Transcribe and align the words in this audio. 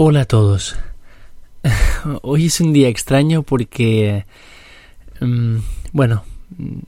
Hola 0.00 0.20
a 0.20 0.24
todos. 0.26 0.76
Hoy 2.22 2.46
es 2.46 2.60
un 2.60 2.72
día 2.72 2.86
extraño 2.86 3.42
porque, 3.42 4.26
mm, 5.18 5.56
bueno, 5.90 6.22
mm, 6.56 6.78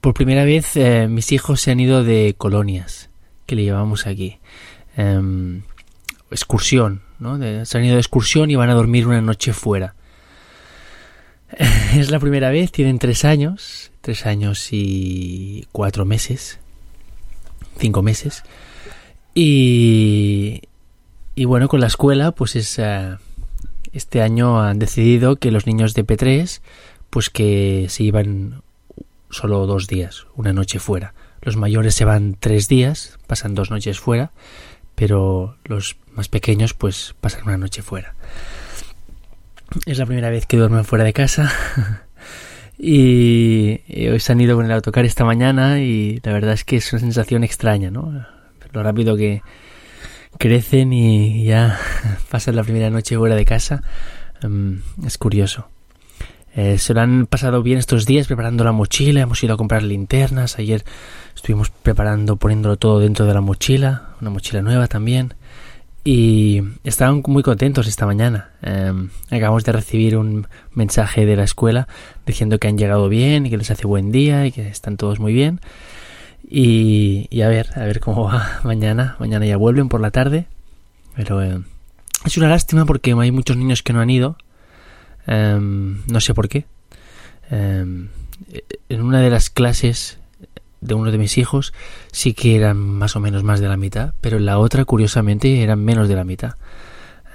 por 0.00 0.14
primera 0.14 0.46
vez 0.46 0.76
eh, 0.76 1.08
mis 1.08 1.30
hijos 1.30 1.60
se 1.60 1.70
han 1.70 1.78
ido 1.78 2.04
de 2.04 2.34
colonias, 2.38 3.10
que 3.44 3.54
le 3.54 3.64
llevamos 3.64 4.06
aquí. 4.06 4.38
Em, 4.96 5.60
excursión, 6.30 7.02
¿no? 7.18 7.36
se 7.66 7.76
han 7.76 7.84
ido 7.84 7.96
de 7.96 8.00
excursión 8.00 8.50
y 8.50 8.56
van 8.56 8.70
a 8.70 8.74
dormir 8.74 9.06
una 9.06 9.20
noche 9.20 9.52
fuera. 9.52 9.94
Es 11.94 12.10
la 12.10 12.18
primera 12.18 12.48
vez, 12.48 12.72
tienen 12.72 12.98
tres 12.98 13.26
años, 13.26 13.92
tres 14.00 14.24
años 14.24 14.68
y 14.72 15.66
cuatro 15.70 16.06
meses, 16.06 16.60
cinco 17.76 18.00
meses. 18.00 18.42
Y, 19.34 20.62
y 21.38 21.44
bueno, 21.44 21.68
con 21.68 21.78
la 21.78 21.86
escuela, 21.86 22.32
pues 22.32 22.56
es, 22.56 22.80
eh, 22.80 23.16
este 23.92 24.22
año 24.22 24.60
han 24.60 24.80
decidido 24.80 25.36
que 25.36 25.52
los 25.52 25.68
niños 25.68 25.94
de 25.94 26.04
P3, 26.04 26.60
pues 27.10 27.30
que 27.30 27.86
se 27.90 28.02
iban 28.02 28.62
solo 29.30 29.64
dos 29.68 29.86
días, 29.86 30.26
una 30.34 30.52
noche 30.52 30.80
fuera. 30.80 31.14
Los 31.40 31.56
mayores 31.56 31.94
se 31.94 32.04
van 32.04 32.36
tres 32.40 32.66
días, 32.66 33.20
pasan 33.28 33.54
dos 33.54 33.70
noches 33.70 34.00
fuera, 34.00 34.32
pero 34.96 35.56
los 35.64 35.96
más 36.10 36.26
pequeños 36.26 36.74
pues 36.74 37.14
pasan 37.20 37.44
una 37.44 37.56
noche 37.56 37.82
fuera. 37.82 38.16
Es 39.86 39.98
la 39.98 40.06
primera 40.06 40.30
vez 40.30 40.44
que 40.44 40.56
duermen 40.56 40.84
fuera 40.84 41.04
de 41.04 41.12
casa. 41.12 41.52
y, 42.78 43.80
hoy 44.10 44.18
se 44.18 44.32
han 44.32 44.40
ido 44.40 44.56
con 44.56 44.64
el 44.64 44.72
autocar 44.72 45.04
esta 45.04 45.24
mañana 45.24 45.78
y 45.78 46.18
la 46.24 46.32
verdad 46.32 46.54
es 46.54 46.64
que 46.64 46.78
es 46.78 46.92
una 46.92 46.98
sensación 46.98 47.44
extraña, 47.44 47.92
¿no? 47.92 48.26
Lo 48.72 48.82
rápido 48.82 49.16
que, 49.16 49.42
crecen 50.36 50.92
y 50.92 51.44
ya 51.44 51.78
pasan 52.30 52.56
la 52.56 52.64
primera 52.64 52.90
noche 52.90 53.16
fuera 53.16 53.36
de 53.36 53.44
casa. 53.44 53.82
Em, 54.42 54.82
es 55.04 55.18
curioso. 55.18 55.68
Eh, 56.54 56.78
se 56.78 56.94
lo 56.94 57.00
han 57.00 57.26
pasado 57.26 57.62
bien 57.62 57.78
estos 57.78 58.04
días 58.04 58.26
preparando 58.26 58.64
la 58.64 58.72
mochila, 58.72 59.20
hemos 59.20 59.42
ido 59.44 59.54
a 59.54 59.56
comprar 59.56 59.82
linternas, 59.82 60.58
ayer 60.58 60.84
estuvimos 61.34 61.70
preparando, 61.70 62.36
poniéndolo 62.36 62.76
todo 62.76 62.98
dentro 62.98 63.26
de 63.26 63.34
la 63.34 63.40
mochila, 63.40 64.14
una 64.20 64.30
mochila 64.30 64.62
nueva 64.62 64.88
también, 64.88 65.34
y 66.02 66.62
estaban 66.84 67.22
muy 67.26 67.42
contentos 67.42 67.86
esta 67.86 68.06
mañana. 68.06 68.50
Em, 68.62 69.10
acabamos 69.30 69.62
de 69.64 69.72
recibir 69.72 70.16
un 70.16 70.48
mensaje 70.72 71.26
de 71.26 71.36
la 71.36 71.44
escuela 71.44 71.86
diciendo 72.26 72.58
que 72.58 72.66
han 72.66 72.78
llegado 72.78 73.08
bien 73.08 73.46
y 73.46 73.50
que 73.50 73.58
les 73.58 73.70
hace 73.70 73.86
buen 73.86 74.10
día 74.10 74.46
y 74.46 74.50
que 74.52 74.68
están 74.68 74.96
todos 74.96 75.20
muy 75.20 75.32
bien. 75.32 75.60
Y, 76.50 77.42
a 77.42 77.48
ver, 77.48 77.68
a 77.74 77.80
ver 77.80 78.00
cómo 78.00 78.24
va 78.24 78.60
mañana. 78.64 79.16
Mañana 79.18 79.44
ya 79.46 79.56
vuelven 79.56 79.88
por 79.88 80.00
la 80.00 80.10
tarde. 80.10 80.46
Pero 81.14 81.42
eh, 81.42 81.60
es 82.24 82.36
una 82.38 82.48
lástima 82.48 82.86
porque 82.86 83.12
hay 83.12 83.32
muchos 83.32 83.56
niños 83.56 83.82
que 83.82 83.92
no 83.92 84.00
han 84.00 84.10
ido. 84.10 84.36
Em, 85.26 86.00
no 86.06 86.20
sé 86.20 86.32
por 86.32 86.48
qué. 86.48 86.64
Em, 87.50 88.08
en 88.88 89.02
una 89.02 89.20
de 89.20 89.30
las 89.30 89.50
clases 89.50 90.18
de 90.80 90.94
uno 90.94 91.10
de 91.10 91.18
mis 91.18 91.38
hijos 91.38 91.74
sí 92.12 92.34
que 92.34 92.56
eran 92.56 92.78
más 92.78 93.16
o 93.16 93.20
menos 93.20 93.42
más 93.42 93.60
de 93.60 93.68
la 93.68 93.76
mitad, 93.76 94.14
pero 94.20 94.36
en 94.36 94.46
la 94.46 94.58
otra, 94.58 94.84
curiosamente, 94.84 95.62
eran 95.62 95.84
menos 95.84 96.08
de 96.08 96.14
la 96.14 96.24
mitad. 96.24 96.54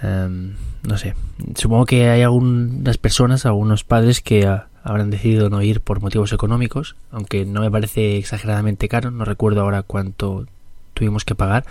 Em, 0.02 0.56
no 0.81 0.97
sé. 0.97 1.14
Supongo 1.56 1.86
que 1.86 2.09
hay 2.09 2.23
algunas 2.23 2.97
personas, 2.97 3.45
algunos 3.45 3.84
padres 3.84 4.22
que 4.22 4.47
habrán 4.84 5.09
decidido 5.09 5.50
no 5.50 5.62
ir 5.62 5.81
por 5.81 6.02
motivos 6.02 6.34
económicos, 6.34 6.95
aunque 7.12 7.45
no 7.45 7.62
me 7.62 7.72
parece 7.72 8.17
exageradamente 8.17 8.90
caro, 8.90 9.12
no 9.12 9.25
recuerdo 9.25 9.62
ahora 9.62 9.81
cuánto 9.81 10.45
tuvimos 10.94 11.25
que 11.25 11.36
pagar, 11.36 11.66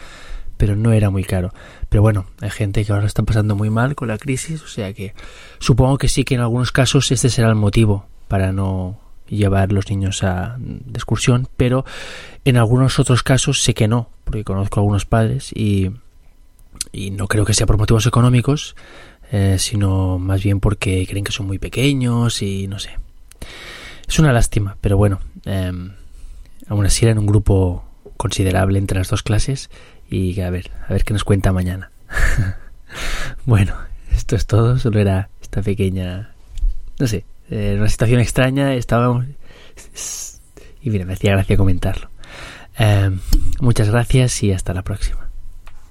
pero 0.57 0.77
no 0.77 0.93
era 0.93 1.11
muy 1.11 1.25
caro. 1.25 1.53
Pero 1.89 2.03
bueno, 2.03 2.27
hay 2.41 2.51
gente 2.51 2.85
que 2.85 2.93
ahora 2.93 3.07
está 3.07 3.23
pasando 3.23 3.55
muy 3.55 3.69
mal 3.69 3.95
con 3.95 4.09
la 4.09 4.19
crisis, 4.19 4.63
o 4.63 4.69
sea 4.69 4.93
que 4.93 5.15
supongo 5.59 5.99
que 5.99 6.09
sí 6.09 6.25
que 6.25 6.35
en 6.35 6.41
algunos 6.41 6.73
casos 6.73 7.11
este 7.13 7.29
será 7.29 7.49
el 7.49 7.55
motivo 7.55 8.07
para 8.29 8.53
no 8.53 8.99
llevar 9.29 9.73
los 9.73 9.89
niños 9.91 10.23
a 10.23 10.57
de 10.59 10.97
excursión, 10.97 11.49
pero 11.57 11.85
en 12.45 12.57
algunos 12.57 12.99
otros 12.99 13.23
casos 13.23 13.63
sé 13.63 13.75
que 13.75 13.89
no, 13.89 14.09
porque 14.25 14.45
conozco 14.45 14.79
a 14.79 14.83
algunos 14.83 15.05
padres 15.05 15.51
y, 15.55 15.91
y 16.93 17.11
no 17.11 17.29
creo 17.29 17.45
que 17.45 17.55
sea 17.55 17.67
por 17.67 17.79
motivos 17.79 18.07
económicos, 18.07 18.75
eh, 19.33 19.57
sino 19.59 20.19
más 20.19 20.43
bien 20.43 20.61
porque 20.61 21.07
creen 21.09 21.25
que 21.25 21.33
son 21.33 21.47
muy 21.47 21.59
pequeños 21.59 22.43
y 22.43 22.69
no 22.69 22.79
sé. 22.79 22.91
Es 24.07 24.19
una 24.19 24.33
lástima, 24.33 24.77
pero 24.81 24.97
bueno, 24.97 25.21
eh, 25.47 25.73
aún 26.69 26.87
así 26.87 27.05
eran 27.07 27.19
un 27.19 27.27
grupo 27.27 27.85
considerable 28.17 28.79
entre 28.79 28.99
las 28.99 29.09
dos 29.09 29.23
clases 29.23 29.71
y 30.09 30.39
a 30.41 30.51
ver, 30.51 30.71
a 30.87 30.93
ver 30.93 31.05
qué 31.05 31.15
nos 31.15 31.25
cuenta 31.25 31.53
mañana. 31.53 31.91
bueno, 33.47 33.75
esto 34.15 34.37
es 34.37 34.47
todo, 34.47 34.79
solo 34.79 35.01
era 35.01 35.31
esta 35.41 35.63
pequeña, 35.63 36.35
no 36.99 37.07
sé, 37.07 37.25
eh, 37.51 37.77
una 37.79 37.89
situación 37.89 38.21
extraña, 38.21 38.75
estábamos 38.75 39.25
y 40.83 40.91
mira, 40.91 41.07
me 41.07 41.15
hacía 41.15 41.33
gracia 41.33 41.57
comentarlo. 41.57 42.11
Eh, 42.79 43.11
muchas 43.61 43.89
gracias 43.89 44.43
y 44.43 44.53
hasta 44.53 44.75
la 44.75 44.83
próxima. 44.83 45.32